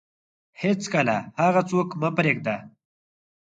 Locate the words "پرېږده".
2.17-2.55